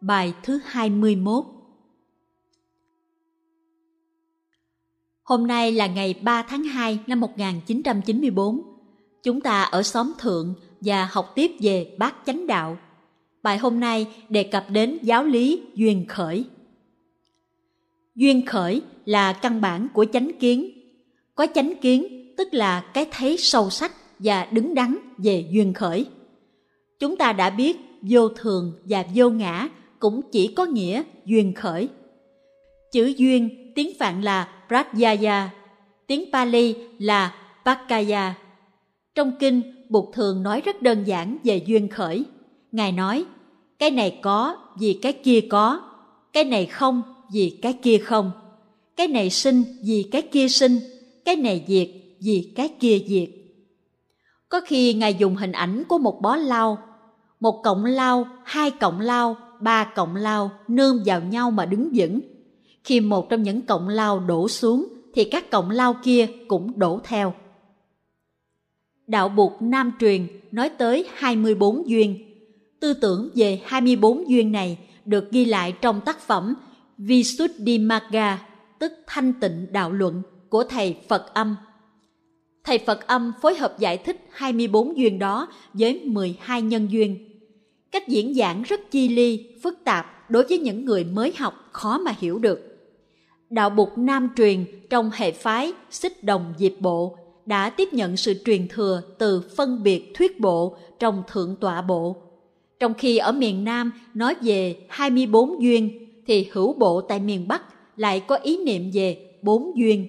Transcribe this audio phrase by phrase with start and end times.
[0.00, 1.44] Bài thứ 21
[5.22, 8.62] Hôm nay là ngày 3 tháng 2 năm 1994.
[9.22, 12.78] Chúng ta ở xóm thượng và học tiếp về bát chánh đạo.
[13.42, 16.44] Bài hôm nay đề cập đến giáo lý duyên khởi.
[18.14, 20.70] Duyên khởi là căn bản của chánh kiến.
[21.34, 22.06] Có chánh kiến
[22.36, 26.06] tức là cái thấy sâu sắc và đứng đắn về duyên khởi.
[26.98, 29.68] Chúng ta đã biết vô thường và vô ngã
[30.00, 31.88] cũng chỉ có nghĩa duyên khởi.
[32.92, 35.50] Chữ duyên tiếng Phạn là Pratyaya,
[36.06, 38.34] tiếng Pali là Pakaya.
[39.14, 42.24] Trong kinh, Bụt thường nói rất đơn giản về duyên khởi.
[42.72, 43.24] Ngài nói,
[43.78, 45.80] cái này có vì cái kia có,
[46.32, 47.02] cái này không
[47.32, 48.30] vì cái kia không,
[48.96, 50.78] cái này sinh vì cái kia sinh,
[51.24, 51.88] cái này diệt
[52.20, 53.28] vì cái kia diệt.
[54.48, 56.78] Có khi Ngài dùng hình ảnh của một bó lau,
[57.40, 62.20] một cọng lau, hai cọng lau, ba cọng lao nương vào nhau mà đứng vững.
[62.84, 67.00] Khi một trong những cọng lao đổ xuống thì các cọng lao kia cũng đổ
[67.04, 67.34] theo.
[69.06, 72.18] Đạo Bụt Nam truyền nói tới 24 duyên.
[72.80, 76.54] Tư tưởng về 24 duyên này được ghi lại trong tác phẩm
[76.98, 78.46] Visuddhimagga,
[78.78, 81.56] tức thanh tịnh đạo luận của thầy Phật Âm.
[82.64, 87.35] Thầy Phật Âm phối hợp giải thích 24 duyên đó với 12 nhân duyên.
[87.96, 91.98] Cách diễn giảng rất chi ly, phức tạp đối với những người mới học khó
[91.98, 92.60] mà hiểu được.
[93.50, 98.34] Đạo bục Nam truyền trong hệ phái Xích Đồng Diệp Bộ đã tiếp nhận sự
[98.44, 102.16] truyền thừa từ phân biệt thuyết bộ trong Thượng Tọa Bộ.
[102.80, 107.62] Trong khi ở miền Nam nói về 24 duyên thì hữu bộ tại miền Bắc
[107.96, 110.06] lại có ý niệm về bốn duyên,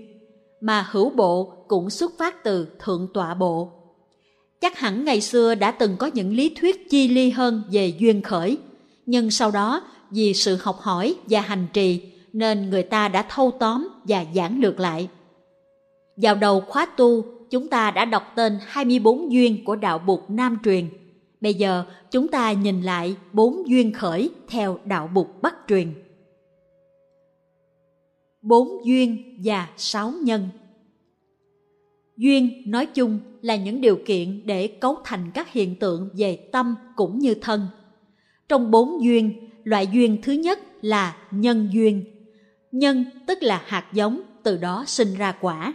[0.62, 3.77] mà hữu bộ cũng xuất phát từ Thượng Tọa Bộ.
[4.62, 8.22] Chắc hẳn ngày xưa đã từng có những lý thuyết chi ly hơn về duyên
[8.22, 8.58] khởi,
[9.06, 12.02] nhưng sau đó vì sự học hỏi và hành trì
[12.34, 15.10] nên người ta đã thâu tóm và giảng lược lại.
[16.18, 20.58] Vào đầu khóa tu, chúng ta đã đọc tên 24 duyên của đạo Bụt Nam
[20.64, 20.90] truyền.
[21.42, 25.94] Bây giờ chúng ta nhìn lại bốn duyên khởi theo đạo Bụt Bắc truyền.
[28.42, 30.50] Bốn duyên và sáu nhân
[32.18, 36.76] Duyên nói chung là những điều kiện để cấu thành các hiện tượng về tâm
[36.96, 37.68] cũng như thân.
[38.50, 42.04] Trong bốn duyên, loại duyên thứ nhất là nhân duyên.
[42.72, 45.74] Nhân tức là hạt giống, từ đó sinh ra quả.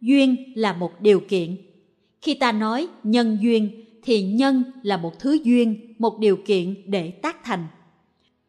[0.00, 1.56] Duyên là một điều kiện.
[2.20, 7.10] Khi ta nói nhân duyên thì nhân là một thứ duyên, một điều kiện để
[7.10, 7.66] tác thành.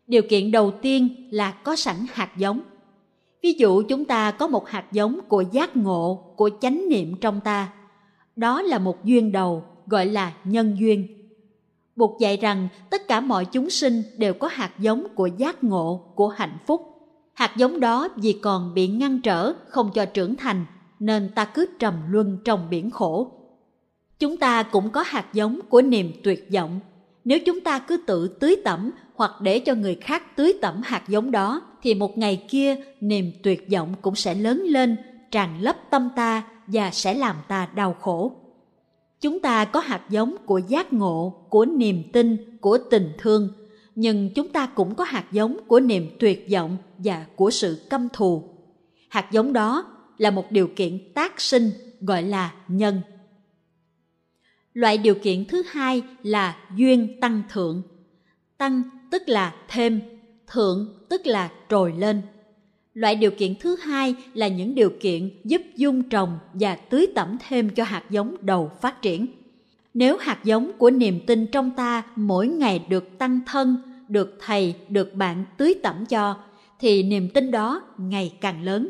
[0.08, 2.62] Điều kiện đầu tiên là có sẵn hạt giống.
[3.44, 7.40] Ví dụ chúng ta có một hạt giống của giác ngộ, của chánh niệm trong
[7.42, 7.74] ta.
[8.36, 11.08] Đó là một duyên đầu, gọi là nhân duyên.
[11.96, 16.12] Bụt dạy rằng tất cả mọi chúng sinh đều có hạt giống của giác ngộ,
[16.16, 16.82] của hạnh phúc.
[17.34, 20.66] Hạt giống đó vì còn bị ngăn trở, không cho trưởng thành,
[21.00, 23.32] nên ta cứ trầm luân trong biển khổ.
[24.20, 26.80] Chúng ta cũng có hạt giống của niềm tuyệt vọng.
[27.24, 31.04] Nếu chúng ta cứ tự tưới tẩm hoặc để cho người khác tưới tẩm hạt
[31.08, 34.98] giống đó thì một ngày kia niềm tuyệt vọng cũng sẽ lớn lên
[35.32, 38.32] tràn lấp tâm ta và sẽ làm ta đau khổ.
[39.22, 43.50] Chúng ta có hạt giống của giác ngộ của niềm tin của tình thương
[44.02, 48.08] nhưng chúng ta cũng có hạt giống của niềm tuyệt vọng và của sự căm
[48.14, 48.44] thù.
[49.10, 49.86] Hạt giống đó
[50.18, 53.02] là một điều kiện tác sinh gọi là nhân.
[54.74, 57.82] Loại điều kiện thứ hai là duyên tăng thượng.
[58.58, 60.02] Tăng tức là thêm,
[60.50, 62.22] thượng tức là trồi lên.
[62.94, 67.38] Loại điều kiện thứ hai là những điều kiện giúp dung trồng và tưới tẩm
[67.48, 69.28] thêm cho hạt giống đầu phát triển.
[69.94, 73.78] Nếu hạt giống của niềm tin trong ta mỗi ngày được tăng thân,
[74.08, 76.38] được thầy, được bạn tưới tẩm cho,
[76.80, 78.90] thì niềm tin đó ngày càng lớn.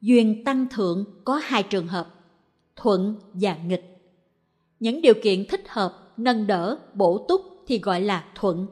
[0.00, 2.14] Duyên tăng thượng có hai trường hợp,
[2.76, 3.96] thuận và nghịch.
[4.80, 8.66] Những điều kiện thích hợp, nâng đỡ, bổ túc thì gọi là thuận,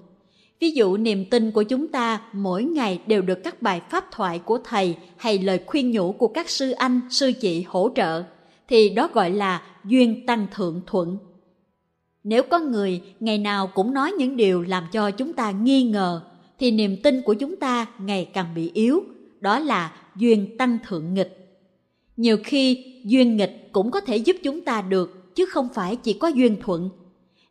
[0.60, 4.38] Ví dụ niềm tin của chúng ta mỗi ngày đều được các bài pháp thoại
[4.38, 8.22] của thầy hay lời khuyên nhủ của các sư anh, sư chị hỗ trợ,
[8.68, 11.18] thì đó gọi là duyên tăng thượng thuận.
[12.24, 16.22] Nếu có người ngày nào cũng nói những điều làm cho chúng ta nghi ngờ,
[16.58, 19.02] thì niềm tin của chúng ta ngày càng bị yếu,
[19.40, 21.58] đó là duyên tăng thượng nghịch.
[22.16, 26.12] Nhiều khi duyên nghịch cũng có thể giúp chúng ta được, chứ không phải chỉ
[26.12, 26.90] có duyên thuận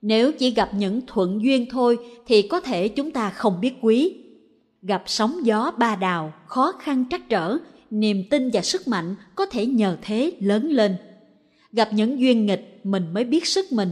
[0.02, 4.24] nếu chỉ gặp những thuận duyên thôi thì có thể chúng ta không biết quý.
[4.82, 7.58] Gặp sóng gió ba đào, khó khăn trắc trở,
[7.90, 10.96] niềm tin và sức mạnh có thể nhờ thế lớn lên.
[11.72, 13.90] Gặp những duyên nghịch mình mới biết sức mình.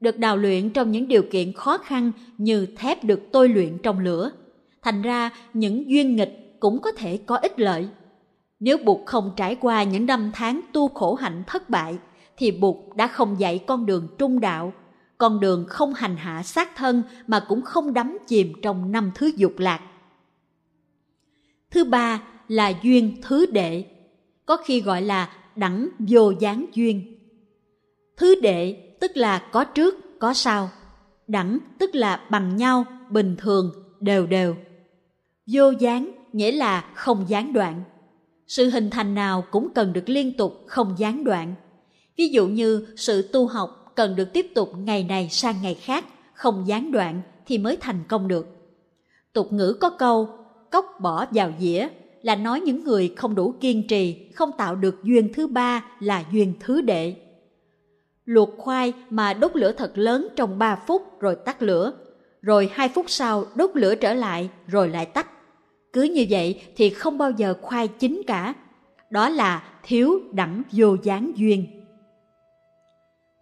[0.00, 3.98] Được đào luyện trong những điều kiện khó khăn như thép được tôi luyện trong
[3.98, 4.30] lửa.
[4.82, 7.88] thành ra những duyên nghịch cũng có thể có ích lợi.
[8.60, 11.98] Nếu Bụt không trải qua những năm tháng tu khổ hạnh thất bại,
[12.36, 14.72] thì Bụt đã không dạy con đường trung đạo,
[15.20, 19.30] con đường không hành hạ xác thân mà cũng không đắm chìm trong năm thứ
[19.36, 19.80] dục lạc.
[21.70, 23.84] Thứ ba là duyên thứ đệ,
[24.46, 27.18] có khi gọi là đẳng vô gián duyên.
[28.16, 30.70] Thứ đệ tức là có trước, có sau.
[31.26, 34.56] Đẳng tức là bằng nhau, bình thường, đều đều.
[35.46, 37.82] Vô gián nghĩa là không gián đoạn.
[38.46, 41.54] Sự hình thành nào cũng cần được liên tục, không gián đoạn.
[42.16, 46.04] Ví dụ như sự tu học cần được tiếp tục ngày này sang ngày khác,
[46.34, 48.46] không gián đoạn thì mới thành công được.
[49.32, 50.28] Tục ngữ có câu,
[50.70, 51.88] cốc bỏ vào dĩa
[52.22, 56.24] là nói những người không đủ kiên trì, không tạo được duyên thứ ba là
[56.32, 57.14] duyên thứ đệ.
[58.24, 61.92] Luộc khoai mà đốt lửa thật lớn trong 3 phút rồi tắt lửa,
[62.42, 65.26] rồi 2 phút sau đốt lửa trở lại rồi lại tắt.
[65.92, 68.54] Cứ như vậy thì không bao giờ khoai chín cả.
[69.10, 71.79] Đó là thiếu đẳng vô gián duyên.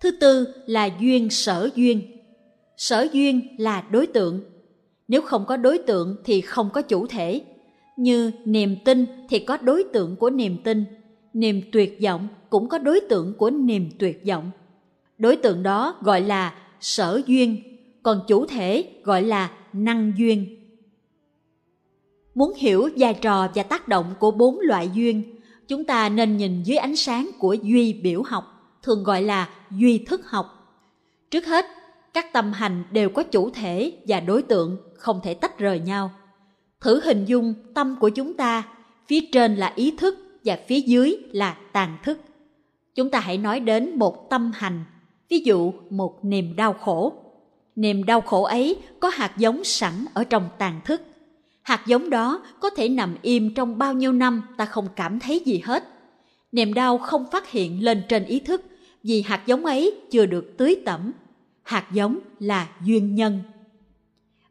[0.01, 2.03] Thứ tư là duyên sở duyên.
[2.77, 4.41] Sở duyên là đối tượng.
[5.09, 7.43] Nếu không có đối tượng thì không có chủ thể.
[7.97, 10.85] Như niềm tin thì có đối tượng của niềm tin,
[11.35, 14.51] niềm tuyệt vọng cũng có đối tượng của niềm tuyệt vọng.
[15.19, 17.57] Đối tượng đó gọi là sở duyên,
[18.03, 20.47] còn chủ thể gọi là năng duyên.
[22.35, 25.23] Muốn hiểu vai trò và tác động của bốn loại duyên,
[25.69, 28.58] chúng ta nên nhìn dưới ánh sáng của duy biểu học,
[28.89, 30.77] thường gọi là duy thức học.
[31.31, 31.67] Trước hết,
[32.15, 36.11] các tâm hành đều có chủ thể và đối tượng, không thể tách rời nhau.
[36.81, 38.69] Thử hình dung tâm của chúng ta,
[39.07, 42.19] phía trên là ý thức và phía dưới là tàn thức.
[42.95, 44.85] Chúng ta hãy nói đến một tâm hành,
[45.29, 47.13] ví dụ một niềm đau khổ.
[47.77, 51.03] Niềm đau khổ ấy có hạt giống sẵn ở trong tàn thức.
[51.63, 55.43] Hạt giống đó có thể nằm im trong bao nhiêu năm ta không cảm thấy
[55.45, 55.85] gì hết.
[56.53, 58.65] Niềm đau không phát hiện lên trên ý thức
[59.09, 61.13] vì hạt giống ấy chưa được tưới tẩm.
[61.63, 63.41] Hạt giống là duyên nhân.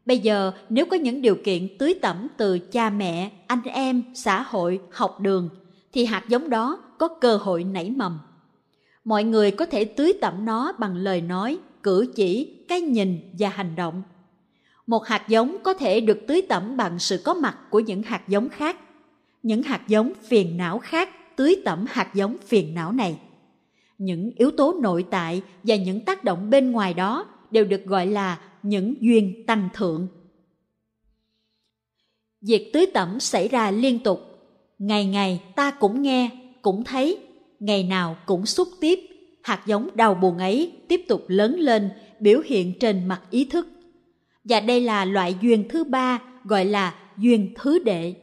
[0.06, 4.42] Bây giờ nếu có những điều kiện tưới tẩm từ cha mẹ, anh em, xã
[4.42, 5.48] hội, học đường,
[5.92, 8.18] thì hạt giống đó có cơ hội nảy mầm.
[9.04, 13.48] Mọi người có thể tưới tẩm nó bằng lời nói, cử chỉ, cái nhìn và
[13.48, 14.02] hành động.
[14.86, 18.28] Một hạt giống có thể được tưới tẩm bằng sự có mặt của những hạt
[18.28, 18.76] giống khác.
[19.42, 23.18] Những hạt giống phiền não khác tưới tẩm hạt giống phiền não này.
[23.98, 28.06] Những yếu tố nội tại và những tác động bên ngoài đó đều được gọi
[28.06, 30.08] là những duyên tăng thượng.
[32.40, 34.20] Việc tưới tẩm xảy ra liên tục,
[34.78, 36.30] ngày ngày ta cũng nghe,
[36.62, 37.18] cũng thấy,
[37.60, 38.98] ngày nào cũng xúc tiếp,
[39.42, 41.90] hạt giống đau buồn ấy tiếp tục lớn lên,
[42.20, 43.68] biểu hiện trên mặt ý thức.
[44.44, 48.14] Và đây là loại duyên thứ ba gọi là duyên thứ đệ.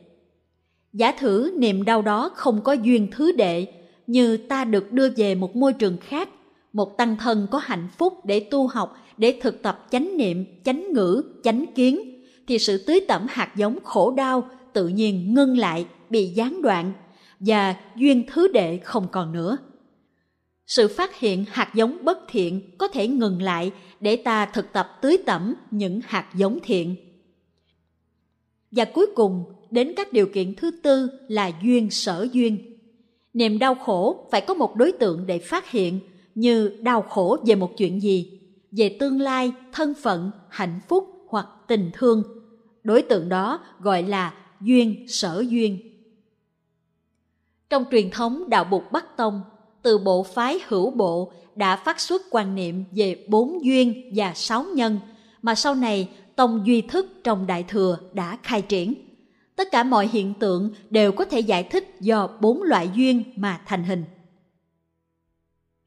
[0.94, 3.68] Giả thử niềm đau đó không có duyên thứ đệ,
[4.08, 6.30] như ta được đưa về một môi trường khác,
[6.74, 10.94] một tăng thân có hạnh phúc để tu học để thực tập chánh niệm, chánh
[10.94, 15.86] ngữ, chánh kiến, thì sự tưới tẩm hạt giống khổ đau tự nhiên ngưng lại,
[16.10, 16.94] bị gián đoạn
[17.40, 19.58] và duyên thứ đệ không còn nữa.
[20.68, 24.98] Sự phát hiện hạt giống bất thiện có thể ngừng lại để ta thực tập
[25.02, 26.96] tưới tẩm những hạt giống thiện.
[28.72, 32.75] Và cuối cùng, đến các điều kiện thứ tư là duyên sở duyên.
[33.36, 36.00] Niềm đau khổ phải có một đối tượng để phát hiện
[36.36, 38.40] như đau khổ về một chuyện gì
[38.72, 42.24] về tương lai, thân phận, hạnh phúc hoặc tình thương.
[42.84, 45.78] Đối tượng đó gọi là duyên sở duyên.
[47.70, 49.42] Trong truyền thống đạo bục Bắc Tông,
[49.82, 54.66] từ bộ phái hữu bộ đã phát xuất quan niệm về bốn duyên và sáu
[54.76, 55.00] nhân
[55.42, 58.94] mà sau này Tông Duy Thức trong Đại Thừa đã khai triển.
[59.56, 63.62] Tất cả mọi hiện tượng đều có thể giải thích do bốn loại duyên mà
[63.66, 64.04] thành hình.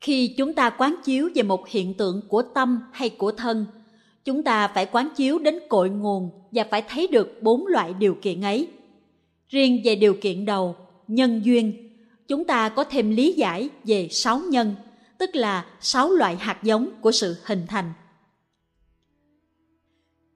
[0.01, 3.67] Khi chúng ta quán chiếu về một hiện tượng của tâm hay của thân,
[4.25, 8.17] chúng ta phải quán chiếu đến cội nguồn và phải thấy được bốn loại điều
[8.23, 8.69] kiện ấy.
[9.49, 10.77] Riêng về điều kiện đầu,
[11.09, 11.91] nhân duyên,
[12.29, 14.75] chúng ta có thêm lý giải về sáu nhân,
[15.19, 17.93] tức là sáu loại hạt giống của sự hình thành.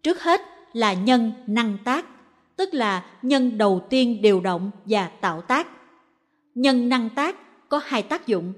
[0.02, 0.40] Trước hết
[0.72, 2.06] là nhân năng tác,
[2.62, 5.66] tức là nhân đầu tiên điều động và tạo tác.
[6.54, 7.36] Nhân năng tác
[7.68, 8.52] có hai tác dụng.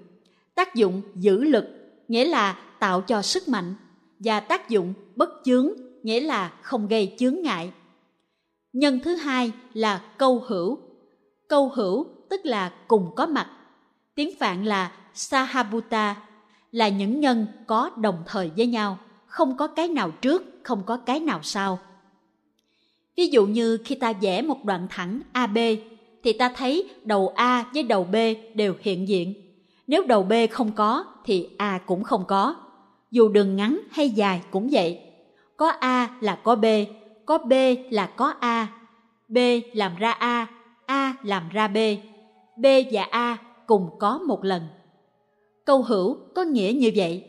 [0.54, 1.64] Tác dụng giữ lực,
[2.08, 3.74] nghĩa là tạo cho sức mạnh,
[4.18, 5.68] và tác dụng bất chướng,
[6.02, 7.72] nghĩa là không gây chướng ngại.
[8.72, 10.78] Nhân thứ hai là câu hữu.
[11.48, 13.50] Câu hữu tức là cùng có mặt.
[14.14, 16.16] Tiếng phạn là sahabuta,
[16.72, 20.96] là những nhân có đồng thời với nhau, không có cái nào trước, không có
[20.96, 21.78] cái nào sau.
[23.16, 25.58] Ví dụ như khi ta vẽ một đoạn thẳng AB
[26.22, 28.16] thì ta thấy đầu A với đầu B
[28.54, 29.34] đều hiện diện.
[29.86, 32.54] Nếu đầu B không có thì A cũng không có.
[33.10, 35.00] Dù đường ngắn hay dài cũng vậy.
[35.56, 36.64] Có A là có B,
[37.26, 37.52] có B
[37.90, 38.68] là có A,
[39.28, 39.38] B
[39.72, 40.46] làm ra A,
[40.86, 41.76] A làm ra B.
[42.56, 44.62] B và A cùng có một lần.
[45.64, 47.24] Câu hữu có nghĩa như vậy.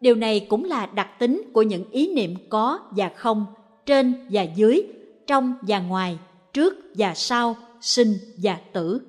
[0.00, 3.46] Điều này cũng là đặc tính của những ý niệm có và không,
[3.86, 4.82] trên và dưới,
[5.28, 6.18] trong và ngoài,
[6.52, 9.00] trước và sau, sinh và tử.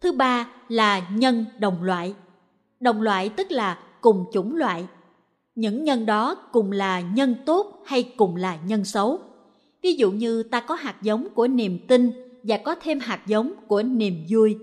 [0.00, 2.14] Thứ ba là nhân đồng loại.
[2.80, 4.86] Đồng loại tức là cùng chủng loại.
[5.54, 9.20] Những nhân đó cùng là nhân tốt hay cùng là nhân xấu.
[9.82, 12.10] Ví dụ như ta có hạt giống của niềm tin
[12.42, 14.56] và có thêm hạt giống của niềm vui.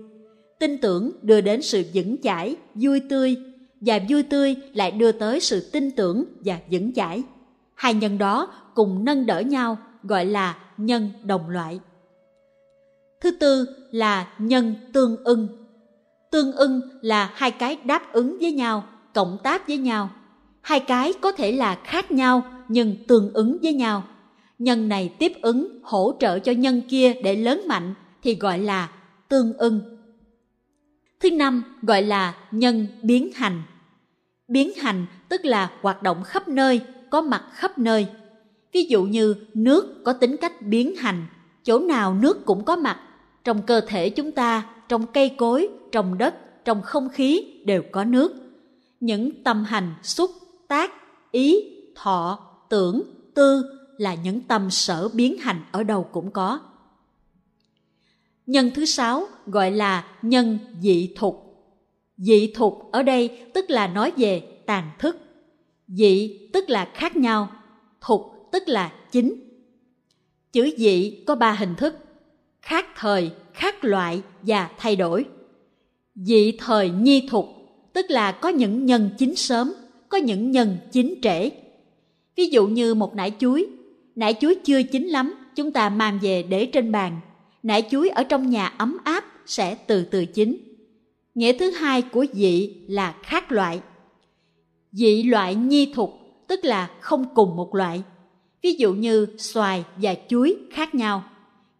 [0.58, 3.36] Tin tưởng đưa đến sự vững chãi, vui tươi
[3.80, 7.22] và vui tươi lại đưa tới sự tin tưởng và vững chãi.
[7.74, 11.80] Hai nhân đó cùng nâng đỡ nhau gọi là nhân đồng loại.
[13.20, 15.48] Thứ tư là nhân tương ưng.
[16.30, 20.10] Tương ưng là hai cái đáp ứng với nhau, cộng tác với nhau.
[20.62, 24.02] Hai cái có thể là khác nhau nhưng tương ứng với nhau.
[24.58, 28.88] Nhân này tiếp ứng hỗ trợ cho nhân kia để lớn mạnh thì gọi là
[29.28, 29.80] tương ưng.
[31.20, 33.62] Thứ năm gọi là nhân biến hành.
[34.48, 36.80] Biến hành tức là hoạt động khắp nơi,
[37.10, 38.06] có mặt khắp nơi.
[38.72, 41.26] Ví dụ như nước có tính cách biến hành,
[41.62, 43.00] chỗ nào nước cũng có mặt,
[43.44, 48.04] trong cơ thể chúng ta, trong cây cối, trong đất, trong không khí đều có
[48.04, 48.34] nước.
[49.00, 50.30] Những tâm hành, xúc,
[50.68, 50.92] tác,
[51.30, 51.56] ý,
[51.94, 53.02] thọ, tưởng,
[53.34, 53.64] tư
[53.98, 56.60] là những tâm sở biến hành ở đâu cũng có.
[58.46, 61.42] Nhân thứ sáu gọi là nhân dị thục.
[62.16, 65.16] Dị thục ở đây tức là nói về tàn thức.
[65.88, 67.48] Dị tức là khác nhau,
[68.00, 69.34] thục tức là chính.
[70.52, 71.94] Chữ dị có ba hình thức,
[72.62, 75.24] khác thời, khác loại và thay đổi.
[76.14, 77.46] Dị thời nhi thục
[77.92, 79.72] tức là có những nhân chín sớm,
[80.08, 81.50] có những nhân chín trễ.
[82.36, 83.66] Ví dụ như một nải chuối,
[84.14, 87.20] nải chuối chưa chín lắm, chúng ta mang về để trên bàn.
[87.62, 90.56] Nải chuối ở trong nhà ấm áp sẽ từ từ chín.
[91.34, 93.80] Nghĩa thứ hai của dị là khác loại.
[94.92, 96.10] Dị loại nhi thục
[96.46, 98.02] tức là không cùng một loại.
[98.62, 101.24] Ví dụ như xoài và chuối khác nhau.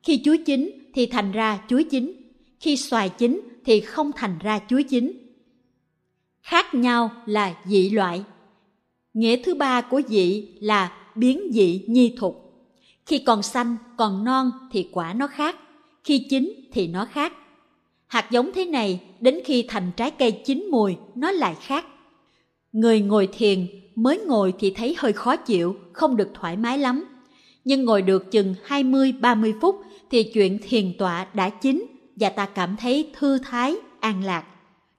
[0.03, 2.13] Khi chuối chín thì thành ra chuối chín,
[2.61, 5.13] khi xoài chín thì không thành ra chuối chín.
[6.43, 8.25] Khác nhau là dị loại.
[9.15, 12.43] Nghĩa thứ ba của dị là biến dị nhi thục.
[13.07, 15.57] Khi còn xanh, còn non thì quả nó khác,
[16.05, 17.33] khi chín thì nó khác.
[18.07, 21.87] Hạt giống thế này đến khi thành trái cây chín mùi nó lại khác.
[22.77, 27.05] Người ngồi thiền mới ngồi thì thấy hơi khó chịu, không được thoải mái lắm.
[27.65, 29.81] Nhưng ngồi được chừng 20-30 phút
[30.11, 34.45] thì chuyện thiền tọa đã chín và ta cảm thấy thư thái, an lạc.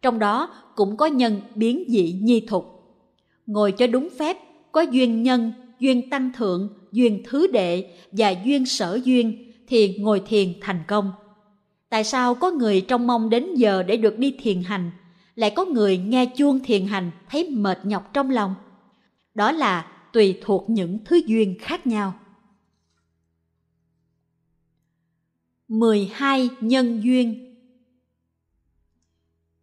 [0.02, 2.66] Trong đó cũng có nhân biến dị nhi thục.
[3.46, 4.38] Ngồi cho đúng phép,
[4.72, 10.22] có duyên nhân, duyên tăng thượng, duyên thứ đệ và duyên sở duyên thì ngồi
[10.28, 11.12] thiền thành công.
[11.90, 14.92] Tại sao có người trong mong đến giờ để được đi thiền hành,
[15.38, 18.56] lại có người nghe chuông thiền hành thấy mệt nhọc trong lòng?
[19.34, 22.14] Đó là tùy thuộc những thứ duyên khác nhau.
[25.68, 27.56] 12 nhân duyên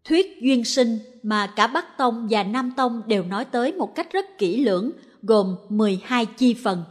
[0.05, 4.13] Thuyết duyên sinh mà cả Bắc Tông và Nam Tông đều nói tới một cách
[4.13, 4.91] rất kỹ lưỡng
[5.23, 6.85] gồm 12 chi phần.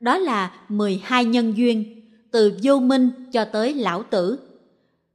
[0.00, 4.38] Đó là 12 nhân duyên, từ vô minh cho tới lão tử.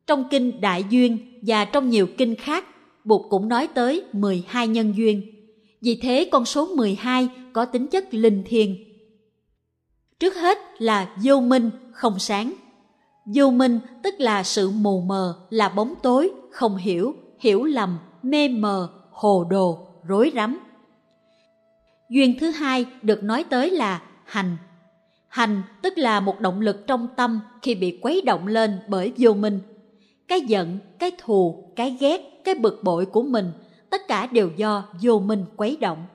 [0.08, 2.66] Trong kinh Đại Duyên và trong nhiều kinh khác,
[3.04, 5.22] Bụt cũng nói tới 12 nhân duyên.
[5.82, 8.76] Vì thế con số 12 có tính chất linh thiêng.
[10.20, 12.54] Trước hết là vô minh, không sáng.
[13.26, 18.48] Vô minh tức là sự mù mờ, là bóng tối, không hiểu, hiểu lầm, mê
[18.48, 20.60] mờ, hồ đồ, rối rắm.
[22.10, 24.58] Duyên thứ hai được nói tới là hành.
[25.28, 29.34] Hành tức là một động lực trong tâm khi bị quấy động lên bởi vô
[29.34, 29.60] minh.
[30.32, 33.52] Cái giận, cái thù, cái ghét, cái bực bội của mình,
[33.90, 36.06] tất cả đều do vô minh quấy động.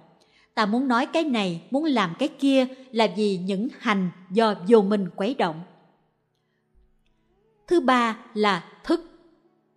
[0.54, 4.82] Ta muốn nói cái này, muốn làm cái kia là vì những hành do vô
[4.82, 5.61] minh quấy động.
[7.66, 9.00] Thứ ba là thức.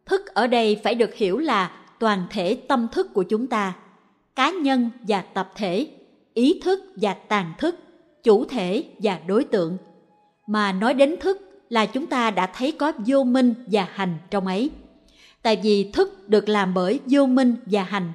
[0.06, 3.76] Thức ở đây phải được hiểu là toàn thể tâm thức của chúng ta,
[4.36, 5.88] cá nhân và tập thể,
[6.34, 7.76] ý thức và tàn thức,
[8.24, 9.78] chủ thể và đối tượng.
[10.48, 14.48] Mà nói đến thức là chúng ta đã thấy có vô minh và hành trong
[14.48, 14.70] ấy.
[15.42, 18.12] Tại vì thức được làm bởi vô minh và hành.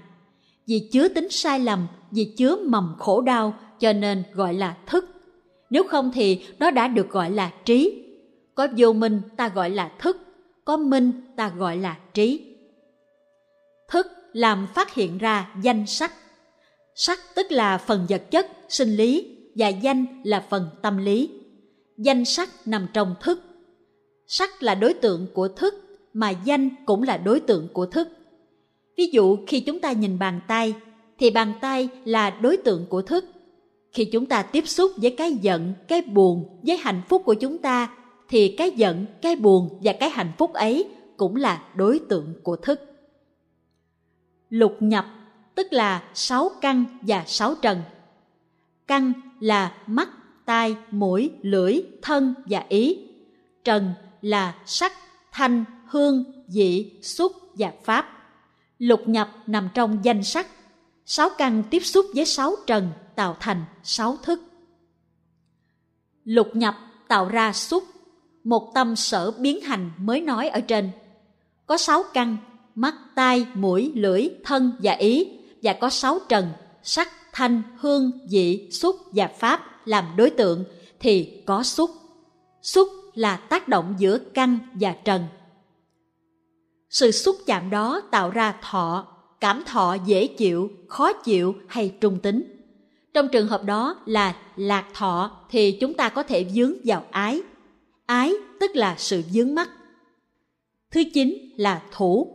[0.67, 5.15] Vì chứa tính sai lầm, vì chứa mầm khổ đau cho nên gọi là thức
[5.75, 8.05] nếu không thì nó đã được gọi là trí.
[8.55, 10.17] Có vô minh ta gọi là thức,
[10.65, 12.57] có minh ta gọi là trí.
[13.89, 16.13] Thức làm phát hiện ra danh sắc.
[16.95, 21.31] Sắc tức là phần vật chất, sinh lý và danh là phần tâm lý.
[21.97, 23.43] Danh sắc nằm trong thức.
[24.27, 25.75] Sắc là đối tượng của thức
[26.13, 28.09] mà danh cũng là đối tượng của thức.
[28.97, 30.75] Ví dụ khi chúng ta nhìn bàn tay
[31.19, 33.25] thì bàn tay là đối tượng của thức.
[33.93, 37.59] Khi chúng ta tiếp xúc với cái giận, cái buồn, với hạnh phúc của chúng
[37.59, 37.91] ta
[38.29, 42.57] thì cái giận, cái buồn và cái hạnh phúc ấy cũng là đối tượng của
[42.57, 42.81] thức.
[44.51, 45.07] Lục nhập
[45.55, 47.83] tức là sáu căn và sáu trần.
[48.87, 50.09] Căn là mắt,
[50.45, 52.99] tai, mũi, lưỡi, thân và ý.
[53.65, 54.93] Trần là sắc,
[55.33, 58.31] thanh, hương, vị, xúc và pháp.
[58.79, 60.47] Lục nhập nằm trong danh sắc.
[61.07, 64.41] Sáu căn tiếp xúc với sáu trần tạo thành sáu thức.
[66.25, 66.77] Lục nhập
[67.09, 67.85] tạo ra xúc,
[68.45, 70.91] một tâm sở biến hành mới nói ở trên.
[71.67, 72.37] Có sáu căn,
[72.75, 75.29] mắt, tai, mũi, lưỡi, thân và ý,
[75.63, 80.65] và có sáu trần, sắc, thanh, hương, vị, xúc và pháp làm đối tượng,
[81.01, 81.91] thì có xúc.
[82.63, 85.25] Xúc là tác động giữa căn và trần.
[86.91, 89.07] Sự xúc chạm đó tạo ra thọ,
[89.41, 92.45] cảm thọ dễ chịu, khó chịu hay trung tính.
[93.15, 97.43] Trong trường hợp đó là lạc thọ thì chúng ta có thể dướng vào ái.
[98.07, 99.71] Ái tức là sự dướng mắt.
[100.91, 102.29] Thứ chín là thủ.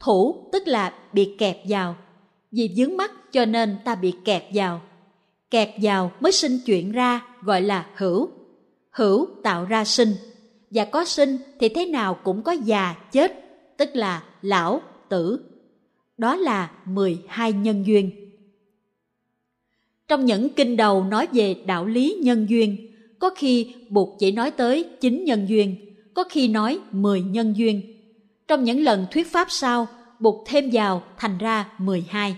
[0.00, 1.96] Thủ tức là bị kẹp vào.
[2.52, 4.82] Vì dướng mắt cho nên ta bị kẹp vào.
[5.54, 8.28] Kẹp vào mới sinh chuyện ra gọi là hữu.
[8.90, 10.14] Hữu tạo ra sinh.
[10.70, 13.32] Và có sinh thì thế nào cũng có già chết,
[13.76, 15.40] tức là lão, tử.
[16.18, 18.10] Đó là 12 nhân duyên.
[20.08, 22.76] Trong những kinh đầu nói về đạo lý nhân duyên,
[23.18, 25.76] có khi Bụt chỉ nói tới 9 nhân duyên,
[26.14, 27.82] có khi nói 10 nhân duyên.
[28.48, 29.86] Trong những lần thuyết pháp sau,
[30.20, 32.36] Bụt thêm vào thành ra 12.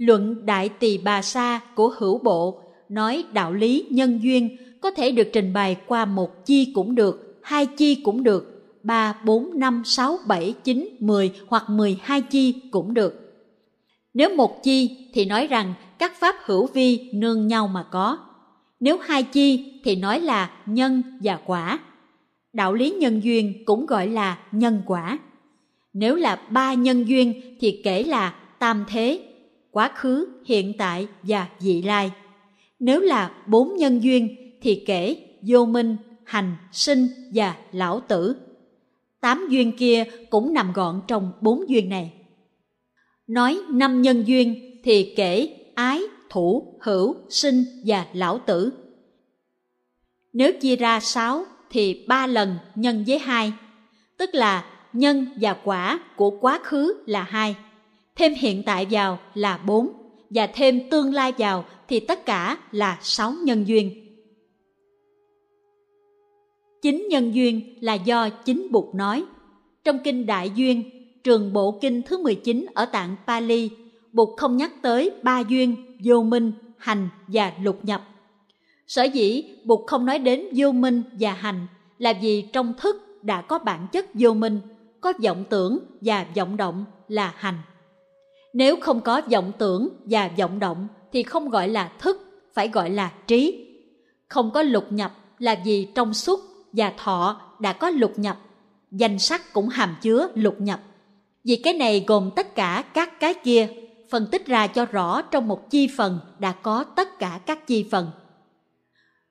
[0.00, 5.12] Luận Đại Tỳ Bà Sa của Hữu Bộ nói đạo lý nhân duyên có thể
[5.12, 9.82] được trình bày qua một chi cũng được, hai chi cũng được, ba, bốn, năm,
[9.84, 13.44] sáu, bảy, chín, mười hoặc mười hai chi cũng được.
[14.14, 18.18] Nếu một chi thì nói rằng các pháp hữu vi nương nhau mà có.
[18.80, 21.78] Nếu hai chi thì nói là nhân và quả.
[22.52, 25.18] Đạo lý nhân duyên cũng gọi là nhân quả.
[25.92, 29.26] Nếu là ba nhân duyên thì kể là tam thế,
[29.70, 32.10] quá khứ, hiện tại và vị lai.
[32.78, 38.36] Nếu là bốn nhân duyên thì kể vô minh, hành, sinh và lão tử.
[39.20, 42.12] Tám duyên kia cũng nằm gọn trong bốn duyên này.
[43.26, 48.72] Nói năm nhân duyên thì kể ái, thủ, hữu, sinh và lão tử.
[50.32, 53.52] Nếu chia ra sáu thì ba lần nhân với hai,
[54.18, 57.56] tức là nhân và quả của quá khứ là hai,
[58.20, 59.92] thêm hiện tại vào là bốn
[60.30, 63.90] và thêm tương lai vào thì tất cả là sáu nhân duyên.
[66.82, 69.24] Chính nhân duyên là do chính Bụt nói.
[69.84, 70.82] Trong kinh Đại Duyên,
[71.24, 73.70] trường bộ kinh thứ 19 ở tạng Pali
[74.12, 78.08] Bụt không nhắc tới ba duyên, vô minh, hành và lục nhập.
[78.86, 81.66] Sở dĩ Bụt không nói đến vô minh và hành
[81.98, 84.60] là vì trong thức đã có bản chất vô minh,
[85.00, 87.58] có vọng tưởng và vọng động là hành.
[88.52, 92.90] Nếu không có vọng tưởng và vọng động thì không gọi là thức, phải gọi
[92.90, 93.66] là trí.
[94.28, 96.40] Không có lục nhập là vì trong xúc
[96.72, 98.38] và thọ đã có lục nhập,
[98.90, 100.80] danh sắc cũng hàm chứa lục nhập.
[101.44, 103.68] Vì cái này gồm tất cả các cái kia
[104.10, 107.86] phân tích ra cho rõ trong một chi phần đã có tất cả các chi
[107.90, 108.10] phần.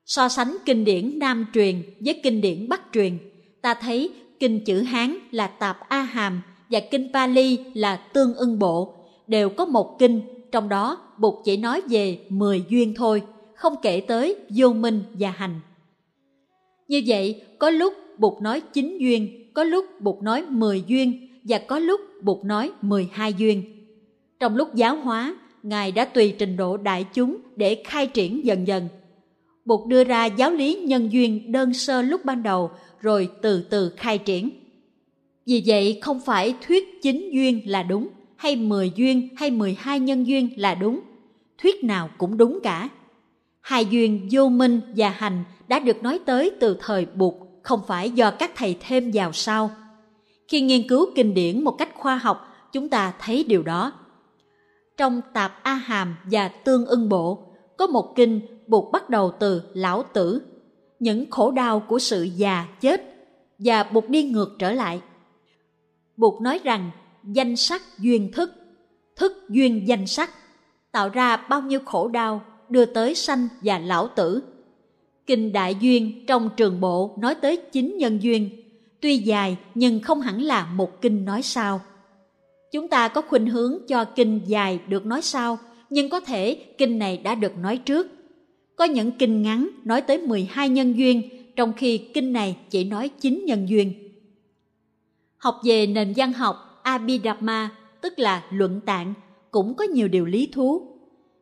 [0.06, 3.18] So sánh kinh điển Nam truyền với kinh điển Bắc truyền,
[3.62, 8.58] ta thấy kinh chữ Hán là Tạp A Hàm và kinh Pali là Tương ưng
[8.58, 8.99] bộ,
[9.30, 10.20] đều có một kinh,
[10.52, 13.22] trong đó Bụt chỉ nói về 10 duyên thôi,
[13.54, 15.60] không kể tới vô minh và hành.
[16.88, 21.58] Như vậy, có lúc Bụt nói 9 duyên, có lúc Bụt nói 10 duyên và
[21.58, 23.62] có lúc Bụt nói 12 duyên.
[24.40, 28.66] Trong lúc giáo hóa, Ngài đã tùy trình độ đại chúng để khai triển dần
[28.66, 28.88] dần.
[29.64, 33.92] Bụt đưa ra giáo lý nhân duyên đơn sơ lúc ban đầu rồi từ từ
[33.96, 34.50] khai triển.
[35.46, 38.08] Vì vậy không phải thuyết chính duyên là đúng,
[38.40, 41.00] hay mười duyên hay mười hai nhân duyên là đúng.
[41.58, 42.88] Thuyết nào cũng đúng cả.
[43.60, 48.10] Hai duyên vô minh và hành đã được nói tới từ thời Bụt, không phải
[48.10, 49.70] do các thầy thêm vào sau.
[50.48, 53.92] Khi nghiên cứu kinh điển một cách khoa học, chúng ta thấy điều đó.
[54.96, 59.62] Trong Tạp A Hàm và Tương ưng Bộ có một kinh Bụt bắt đầu từ
[59.74, 60.42] lão tử,
[60.98, 63.02] những khổ đau của sự già chết
[63.58, 65.00] và Bụt đi ngược trở lại.
[66.16, 66.90] Bụt nói rằng
[67.24, 68.52] danh sắc duyên thức,
[69.16, 70.30] thức duyên danh sắc,
[70.92, 74.42] tạo ra bao nhiêu khổ đau đưa tới sanh và lão tử.
[75.26, 78.50] Kinh Đại Duyên trong trường bộ nói tới chín nhân duyên,
[79.00, 81.80] tuy dài nhưng không hẳn là một kinh nói sao.
[82.72, 85.58] Chúng ta có khuynh hướng cho kinh dài được nói sau,
[85.90, 88.06] nhưng có thể kinh này đã được nói trước.
[88.76, 91.22] Có những kinh ngắn nói tới 12 nhân duyên,
[91.56, 93.92] trong khi kinh này chỉ nói 9 nhân duyên.
[95.36, 99.14] Học về nền văn học Abhidharma tức là luận tạng,
[99.50, 100.82] cũng có nhiều điều lý thú.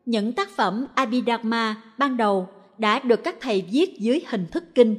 [0.04, 4.96] Những tác phẩm Abhidharma ban đầu đã được các thầy viết dưới hình thức kinh.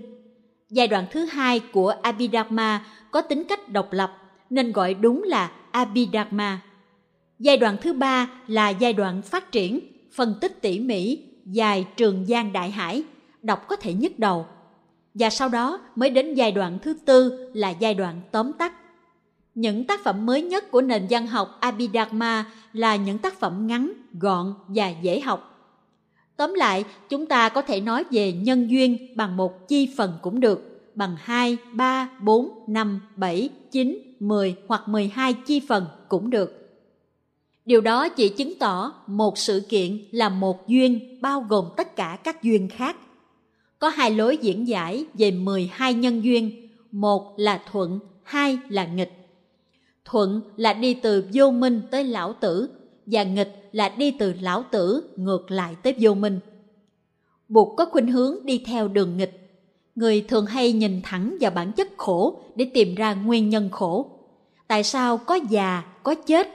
[0.70, 4.18] Giai đoạn thứ hai của Abhidharma có tính cách độc lập
[4.50, 6.62] nên gọi đúng là Abhidharma.
[7.40, 9.80] Giai đoạn thứ ba là giai đoạn phát triển,
[10.14, 13.04] phân tích tỉ mỉ, dài trường giang đại hải,
[13.42, 14.46] đọc có thể nhức đầu.
[15.14, 18.74] Và sau đó mới đến giai đoạn thứ tư là giai đoạn tóm tắt.
[19.56, 23.94] Những tác phẩm mới nhất của nền văn học Abhidharma là những tác phẩm ngắn,
[24.14, 25.46] gọn và dễ học.
[26.38, 30.40] Tóm lại, chúng ta có thể nói về nhân duyên bằng một chi phần cũng
[30.40, 36.60] được, bằng 2, 3, 4, 5, 7, 9, 10 hoặc 12 chi phần cũng được.
[37.66, 42.18] Điều đó chỉ chứng tỏ một sự kiện là một duyên bao gồm tất cả
[42.24, 42.96] các duyên khác.
[43.80, 49.19] Có hai lối diễn giải về 12 nhân duyên, một là thuận, hai là nghịch.
[50.12, 52.70] Thuận là đi từ vô minh tới lão tử,
[53.06, 56.40] và nghịch là đi từ lão tử ngược lại tới vô minh.
[57.50, 59.62] Buộc có khuynh hướng đi theo đường nghịch.
[59.96, 64.10] Người thường hay nhìn thẳng vào bản chất khổ để tìm ra nguyên nhân khổ.
[64.68, 66.48] Tại sao có già có chết?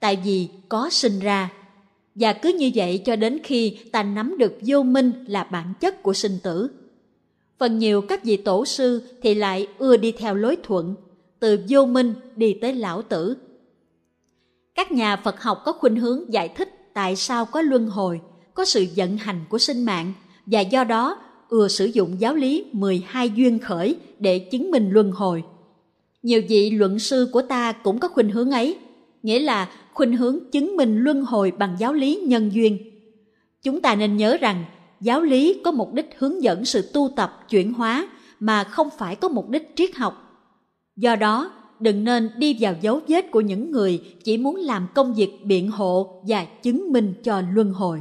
[0.00, 1.52] Tại vì có sinh ra.
[2.14, 6.02] Và cứ như vậy cho đến khi ta nắm được vô minh là bản chất
[6.02, 6.70] của sinh tử.
[7.58, 10.94] Phần nhiều các vị tổ sư thì lại ưa đi theo lối thuận
[11.40, 13.36] từ vô minh đi tới lão tử
[14.74, 18.20] các nhà phật học có khuynh hướng giải thích tại sao có luân hồi
[18.54, 20.12] có sự vận hành của sinh mạng
[20.46, 25.10] và do đó ưa sử dụng giáo lý 12 duyên khởi để chứng minh luân
[25.12, 25.42] hồi.
[26.22, 28.76] Nhiều vị luận sư của ta cũng có khuynh hướng ấy,
[29.22, 32.78] nghĩa là khuynh hướng chứng minh luân hồi bằng giáo lý nhân duyên.
[33.62, 34.64] Chúng ta nên nhớ rằng
[35.00, 38.08] giáo lý có mục đích hướng dẫn sự tu tập chuyển hóa
[38.40, 40.29] mà không phải có mục đích triết học.
[40.96, 45.14] Do đó, đừng nên đi vào dấu vết của những người chỉ muốn làm công
[45.14, 48.00] việc biện hộ và chứng minh cho luân hồi.